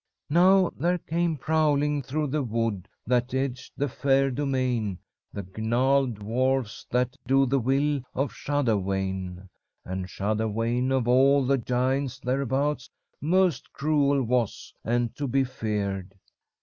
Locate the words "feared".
15.43-16.15